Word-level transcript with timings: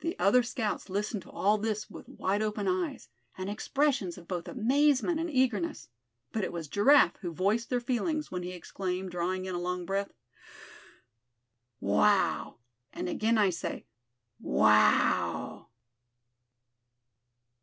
The 0.00 0.18
other 0.18 0.42
scouts 0.42 0.90
listened 0.90 1.22
to 1.22 1.30
all 1.30 1.56
this 1.56 1.88
with 1.88 2.10
wide 2.10 2.42
open 2.42 2.68
eyes, 2.68 3.08
and 3.38 3.48
expressions 3.48 4.18
of 4.18 4.28
both 4.28 4.46
amazement 4.46 5.18
and 5.18 5.30
eagerness; 5.30 5.88
but 6.30 6.44
it 6.44 6.52
was 6.52 6.68
Giraffe 6.68 7.16
who 7.22 7.32
voiced 7.32 7.70
their 7.70 7.80
feelings 7.80 8.30
when 8.30 8.42
he 8.42 8.50
exclaimed, 8.52 9.12
drawing 9.12 9.46
in 9.46 9.54
a 9.54 9.58
long 9.58 9.86
breath: 9.86 10.12
"Wow! 11.80 12.58
and 12.92 13.08
again 13.08 13.38
I 13.38 13.48
say, 13.48 13.86
wow!" 14.38 15.68